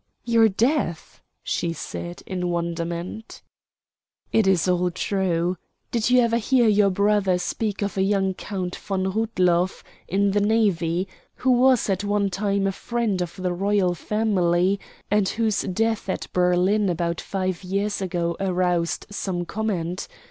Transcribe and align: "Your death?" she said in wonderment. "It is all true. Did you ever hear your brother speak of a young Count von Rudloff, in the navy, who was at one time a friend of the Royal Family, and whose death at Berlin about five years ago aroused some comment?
"Your 0.25 0.49
death?" 0.49 1.21
she 1.43 1.73
said 1.73 2.23
in 2.25 2.49
wonderment. 2.49 3.43
"It 4.33 4.47
is 4.47 4.67
all 4.67 4.89
true. 4.89 5.57
Did 5.91 6.09
you 6.09 6.21
ever 6.21 6.39
hear 6.39 6.67
your 6.67 6.89
brother 6.89 7.37
speak 7.37 7.83
of 7.83 7.97
a 7.97 8.01
young 8.01 8.33
Count 8.33 8.75
von 8.75 9.03
Rudloff, 9.13 9.83
in 10.07 10.31
the 10.31 10.41
navy, 10.41 11.07
who 11.35 11.51
was 11.51 11.87
at 11.87 12.03
one 12.03 12.31
time 12.31 12.65
a 12.65 12.71
friend 12.71 13.21
of 13.21 13.35
the 13.35 13.53
Royal 13.53 13.93
Family, 13.93 14.79
and 15.11 15.29
whose 15.29 15.61
death 15.61 16.09
at 16.09 16.33
Berlin 16.33 16.89
about 16.89 17.21
five 17.21 17.63
years 17.63 18.01
ago 18.01 18.35
aroused 18.39 19.05
some 19.11 19.45
comment? 19.45 20.07